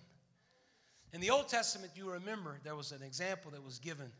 [1.13, 4.11] In the Old Testament, you remember there was an example that was given.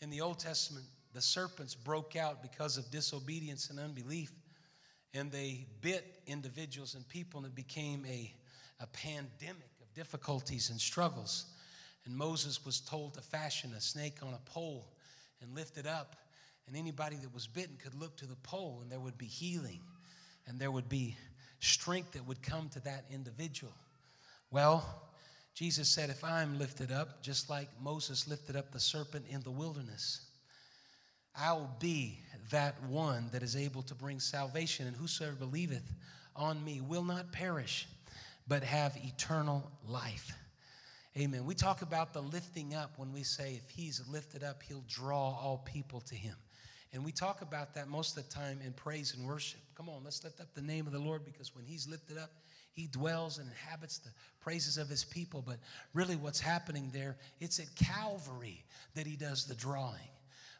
[0.00, 4.32] In the Old Testament, the serpents broke out because of disobedience and unbelief,
[5.12, 8.32] and they bit individuals and people, and it became a,
[8.80, 11.44] a pandemic of difficulties and struggles.
[12.04, 14.88] And Moses was told to fashion a snake on a pole
[15.40, 16.16] and lift it up,
[16.66, 19.80] and anybody that was bitten could look to the pole, and there would be healing,
[20.46, 21.16] and there would be
[21.60, 23.72] strength that would come to that individual.
[24.50, 24.84] Well,
[25.54, 29.50] Jesus said, If I'm lifted up, just like Moses lifted up the serpent in the
[29.50, 30.22] wilderness,
[31.36, 32.18] I'll be
[32.50, 35.92] that one that is able to bring salvation, and whosoever believeth
[36.36, 37.86] on me will not perish,
[38.48, 40.32] but have eternal life.
[41.18, 41.44] Amen.
[41.44, 45.36] We talk about the lifting up when we say if he's lifted up, he'll draw
[45.38, 46.34] all people to him.
[46.94, 49.60] And we talk about that most of the time in praise and worship.
[49.74, 52.30] Come on, let's lift up the name of the Lord because when he's lifted up,
[52.72, 54.10] he dwells and inhabits the
[54.40, 55.42] praises of his people.
[55.46, 55.58] But
[55.92, 60.00] really, what's happening there, it's at Calvary that he does the drawing.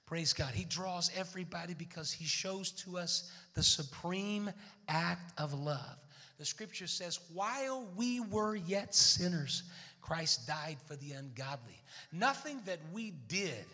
[0.05, 0.53] Praise God.
[0.53, 4.51] He draws everybody because he shows to us the supreme
[4.89, 5.97] act of love.
[6.39, 9.63] The scripture says, while we were yet sinners,
[10.03, 11.81] Christ died for the ungodly.
[12.13, 13.65] Nothing that we did,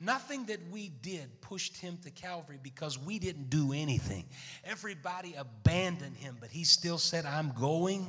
[0.00, 4.24] nothing that we did pushed him to Calvary because we didn't do anything.
[4.64, 8.06] Everybody abandoned him, but he still said, I'm going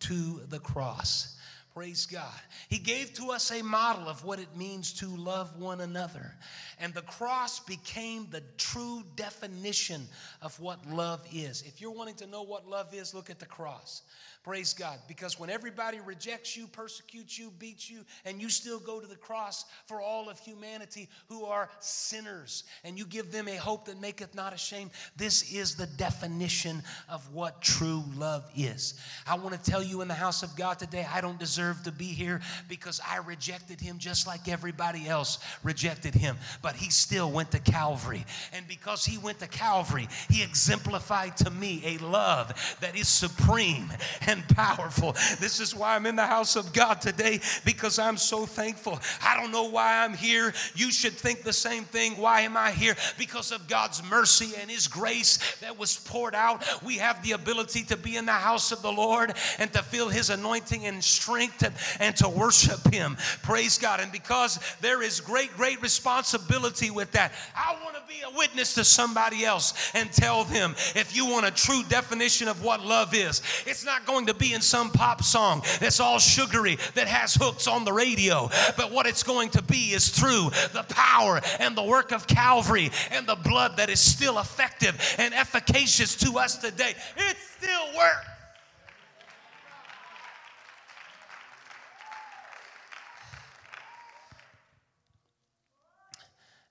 [0.00, 1.38] to the cross.
[1.74, 2.28] Praise God.
[2.68, 6.34] He gave to us a model of what it means to love one another.
[6.78, 10.06] And the cross became the true definition
[10.42, 11.62] of what love is.
[11.62, 14.02] If you're wanting to know what love is, look at the cross.
[14.42, 14.98] Praise God.
[15.06, 19.14] Because when everybody rejects you, persecutes you, beats you, and you still go to the
[19.14, 24.00] cross for all of humanity who are sinners, and you give them a hope that
[24.00, 29.00] maketh not ashamed, this is the definition of what true love is.
[29.28, 31.92] I want to tell you in the house of God today, I don't deserve to
[31.92, 36.36] be here because I rejected him just like everybody else rejected him.
[36.62, 38.24] But he still went to Calvary.
[38.52, 43.88] And because he went to Calvary, he exemplified to me a love that is supreme
[44.26, 45.12] and powerful.
[45.40, 48.98] This is why I'm in the house of God today because I'm so thankful.
[49.22, 50.54] I don't know why I'm here.
[50.74, 52.12] You should think the same thing.
[52.12, 52.96] Why am I here?
[53.18, 56.64] Because of God's mercy and His grace that was poured out.
[56.82, 60.08] We have the ability to be in the house of the Lord and to feel
[60.08, 63.16] His anointing and strength and, and to worship Him.
[63.42, 64.00] Praise God.
[64.00, 68.74] And because there is great, great responsibility with that, I want to be a witness
[68.74, 73.14] to somebody else and tell them if you want a true definition of what love
[73.14, 77.08] is, it's not going going to be in some pop song that's all sugary, that
[77.08, 78.48] has hooks on the radio.
[78.76, 82.90] But what it's going to be is through the power and the work of Calvary
[83.10, 86.94] and the blood that is still effective and efficacious to us today.
[87.16, 88.28] It still works.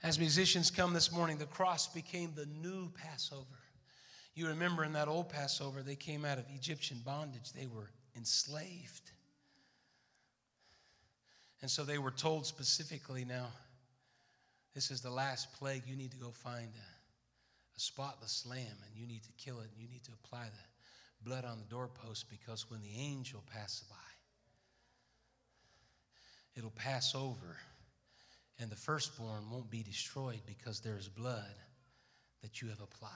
[0.04, 3.61] As musicians come this morning, the cross became the new Passover.
[4.34, 9.12] You remember in that old Passover, they came out of Egyptian bondage, they were enslaved.
[11.62, 13.48] And so they were told specifically now,
[14.74, 15.84] this is the last plague.
[15.86, 19.70] You need to go find a, a spotless lamb and you need to kill it
[19.72, 23.84] and you need to apply the blood on the doorpost because when the angel passes
[23.90, 23.96] by,
[26.56, 27.58] it'll pass over
[28.60, 31.56] and the firstborn won't be destroyed because there's blood
[32.42, 33.10] that you have applied.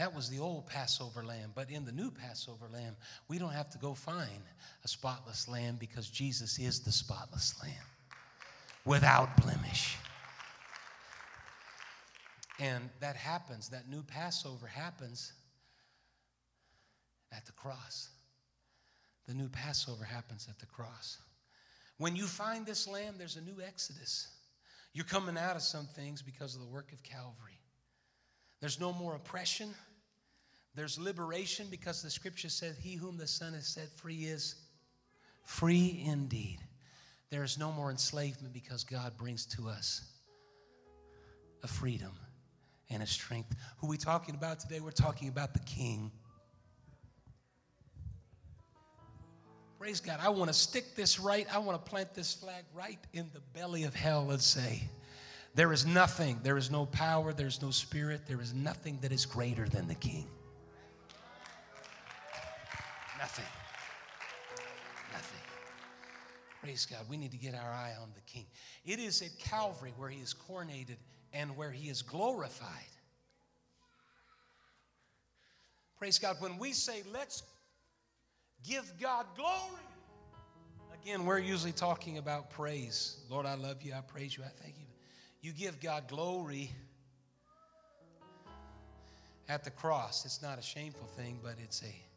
[0.00, 1.52] That was the old Passover lamb.
[1.54, 2.96] But in the new Passover lamb,
[3.28, 4.42] we don't have to go find
[4.82, 7.84] a spotless lamb because Jesus is the spotless lamb
[8.86, 9.98] without blemish.
[12.58, 15.34] And that happens, that new Passover happens
[17.30, 18.08] at the cross.
[19.28, 21.18] The new Passover happens at the cross.
[21.98, 24.28] When you find this lamb, there's a new Exodus.
[24.94, 27.60] You're coming out of some things because of the work of Calvary.
[28.60, 29.74] There's no more oppression.
[30.74, 34.54] There's liberation because the scripture says, He whom the Son has set free is
[35.44, 36.58] free indeed.
[37.30, 40.04] There is no more enslavement because God brings to us
[41.62, 42.12] a freedom
[42.88, 43.54] and a strength.
[43.78, 44.80] Who are we talking about today?
[44.80, 46.10] We're talking about the King.
[49.78, 50.18] Praise God.
[50.20, 51.46] I want to stick this right.
[51.52, 54.82] I want to plant this flag right in the belly of hell and say,
[55.54, 59.24] There is nothing, there is no power, there's no spirit, there is nothing that is
[59.24, 60.26] greater than the King.
[63.30, 63.44] Nothing.
[65.12, 65.38] Nothing.
[66.60, 66.98] Praise God.
[67.08, 68.46] We need to get our eye on the King.
[68.84, 70.96] It is at Calvary where he is coronated
[71.32, 72.66] and where he is glorified.
[75.96, 76.38] Praise God.
[76.40, 77.44] When we say, let's
[78.66, 79.84] give God glory,
[81.00, 83.18] again, we're usually talking about praise.
[83.30, 83.92] Lord, I love you.
[83.92, 84.42] I praise you.
[84.42, 84.86] I thank you.
[85.40, 86.72] You give God glory
[89.48, 90.24] at the cross.
[90.24, 92.09] It's not a shameful thing, but it's a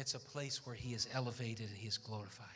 [0.00, 2.46] it's a place where he is elevated and he is glorified.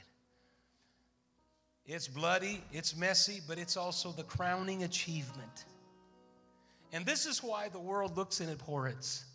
[1.87, 5.67] It's bloody, it's messy, but it's also the crowning achievement.
[6.93, 9.27] And this is why the world looks in abhorrence.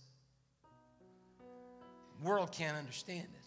[2.19, 3.45] The world can't understand it.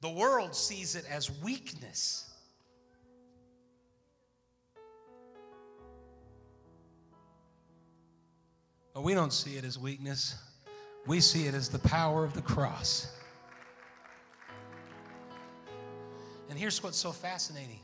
[0.00, 2.28] The world sees it as weakness.
[8.92, 10.34] But we don't see it as weakness.
[11.06, 13.08] We see it as the power of the cross.
[16.48, 17.80] And here's what's so fascinating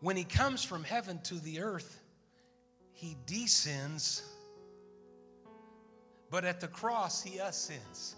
[0.00, 2.00] when he comes from heaven to the earth,
[2.92, 4.22] he descends,
[6.30, 8.14] but at the cross, he ascends.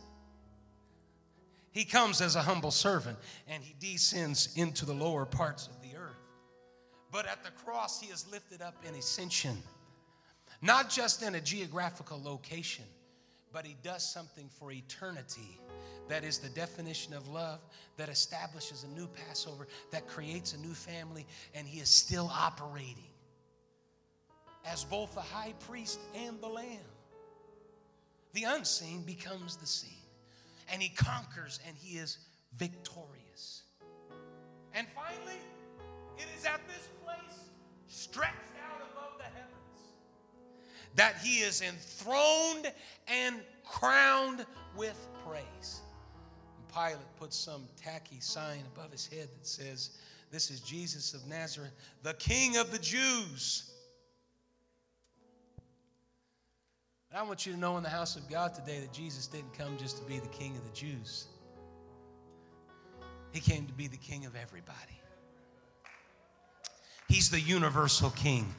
[1.73, 3.17] He comes as a humble servant
[3.49, 6.17] and he descends into the lower parts of the earth.
[7.13, 9.63] But at the cross, he is lifted up in ascension,
[10.61, 12.85] not just in a geographical location,
[13.53, 15.59] but he does something for eternity.
[16.09, 17.61] That is the definition of love
[17.97, 23.11] that establishes a new Passover, that creates a new family, and he is still operating
[24.67, 26.79] as both the high priest and the lamb.
[28.33, 29.91] The unseen becomes the seen,
[30.73, 32.19] and he conquers and he is
[32.57, 33.63] victorious.
[34.75, 35.41] And finally,
[36.19, 37.51] it is at this place,
[37.89, 38.50] stretched
[40.97, 42.73] that he is enthroned
[43.09, 44.45] and crowned
[44.77, 45.81] with praise.
[46.59, 49.99] And Pilate puts some tacky sign above his head that says,
[50.31, 51.73] This is Jesus of Nazareth,
[52.03, 53.71] the King of the Jews.
[57.11, 59.53] And I want you to know in the house of God today that Jesus didn't
[59.57, 61.27] come just to be the King of the Jews,
[63.33, 65.01] He came to be the King of everybody.
[67.09, 68.55] He's the universal King.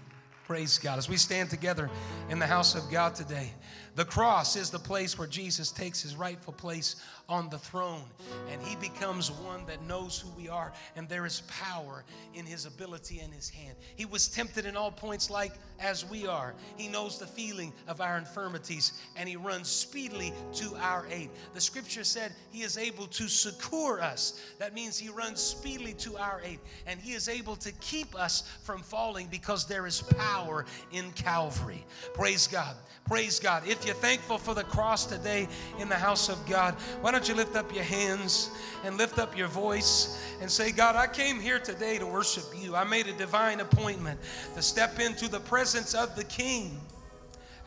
[0.52, 0.97] Praise God.
[0.97, 1.89] As we stand together
[2.30, 3.54] in the house of God today,
[3.96, 6.96] the cross is the place where Jesus takes his rightful place
[7.28, 8.04] on the throne
[8.52, 12.66] and he becomes one that knows who we are and there is power in his
[12.66, 13.76] ability and his hand.
[13.96, 16.54] He was tempted in all points like as we are.
[16.78, 21.30] He knows the feeling of our infirmities and he runs speedily to our aid.
[21.54, 24.42] The scripture said he is able to succor us.
[24.60, 28.44] That means he runs speedily to our aid and he is able to keep us
[28.64, 31.86] from falling because there is power in Calvary.
[32.14, 32.76] Praise God.
[33.06, 33.64] Praise God.
[33.68, 35.48] If you're thankful for the cross today
[35.80, 38.52] in the house of God, why don't you lift up your hands
[38.84, 42.76] and lift up your voice and say, God, I came here today to worship you.
[42.76, 44.20] I made a divine appointment
[44.56, 46.80] to step into the presence of the King.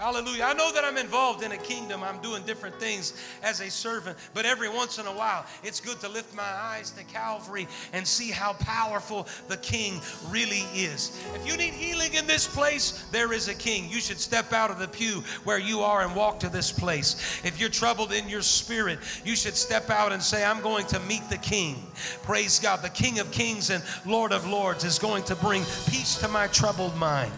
[0.05, 0.45] Hallelujah.
[0.45, 2.03] I know that I'm involved in a kingdom.
[2.03, 5.99] I'm doing different things as a servant, but every once in a while, it's good
[6.01, 11.19] to lift my eyes to Calvary and see how powerful the King really is.
[11.35, 13.89] If you need healing in this place, there is a King.
[13.89, 17.41] You should step out of the pew where you are and walk to this place.
[17.43, 21.01] If you're troubled in your spirit, you should step out and say, I'm going to
[21.01, 21.83] meet the King.
[22.23, 22.83] Praise God.
[22.83, 26.47] The King of Kings and Lord of Lords is going to bring peace to my
[26.49, 27.33] troubled mind.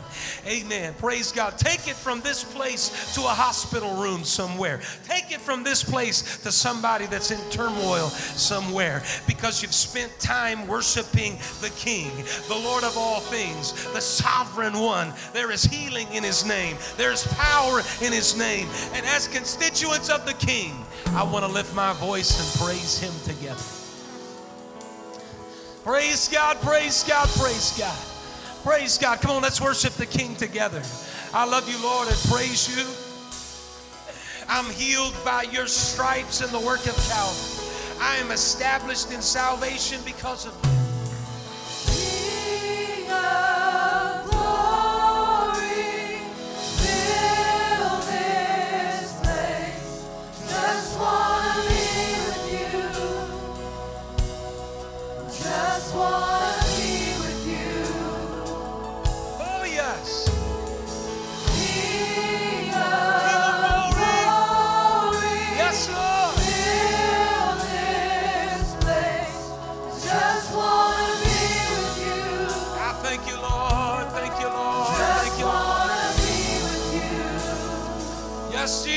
[0.49, 0.95] Amen.
[0.95, 1.59] Praise God.
[1.59, 4.80] Take it from this place to a hospital room somewhere.
[5.04, 10.66] Take it from this place to somebody that's in turmoil somewhere because you've spent time
[10.66, 12.11] worshiping the King,
[12.48, 15.12] the Lord of all things, the sovereign one.
[15.32, 18.68] There is healing in his name, there's power in his name.
[18.94, 20.72] And as constituents of the King,
[21.09, 23.62] I want to lift my voice and praise him together.
[25.84, 27.96] Praise God, praise God, praise God.
[28.66, 29.20] Praise God.
[29.20, 30.82] Come on, let's worship the King together.
[31.35, 32.85] I love you, Lord, and praise you.
[34.49, 37.66] I'm healed by your stripes and the work of Calvary.
[38.01, 40.76] I am established in salvation because of you.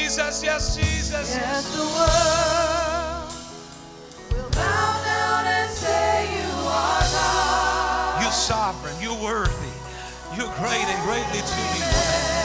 [0.09, 1.35] Jesus, yes, Jesus.
[1.35, 3.29] Yes, the world
[4.31, 8.23] will bow down and say you are God.
[8.23, 9.69] You're sovereign, you're worthy,
[10.35, 12.38] you're great and greatly to be praised.